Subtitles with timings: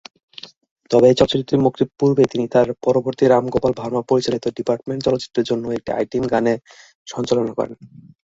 [0.91, 5.65] তবে এই চলচ্চিত্রটির মুক্তির পূর্বেই তিনি তার পরবর্তী রাম গোপাল ভার্মা পরিচালিত "ডিপার্টমেন্ট" চলচ্চিত্রের জন্য
[5.71, 6.53] একটি আইটেম গানে
[7.07, 7.77] সঞ্চালন করেন।